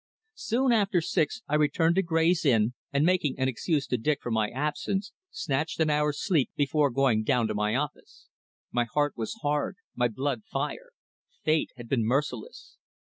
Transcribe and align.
Soon 0.41 0.71
after 0.71 0.99
six 0.99 1.43
I 1.47 1.53
returned 1.53 1.93
to 1.93 2.01
Grey's 2.01 2.43
Inn, 2.43 2.73
and 2.91 3.05
making 3.05 3.37
an 3.37 3.47
excuse 3.47 3.85
to 3.85 3.99
Dick 3.99 4.17
for 4.19 4.31
my 4.31 4.49
absence, 4.49 5.13
snatched 5.29 5.79
an 5.79 5.91
hour's 5.91 6.19
sleep 6.25 6.49
before 6.55 6.89
going 6.89 7.21
down 7.23 7.47
to 7.49 7.53
my 7.53 7.75
office. 7.75 8.25
My 8.71 8.85
heart 8.85 9.13
was 9.15 9.37
hard; 9.43 9.75
my 9.93 10.07
blood 10.07 10.41
fire. 10.43 10.93
Fate 11.43 11.69
had 11.75 11.87
been 11.87 12.03
merciless. 12.03 12.77